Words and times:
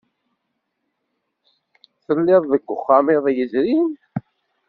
Telliḍ 2.03 2.43
deg 2.51 2.63
wexxam 2.67 3.07
iḍ 3.15 3.25
yezrin? 3.37 3.89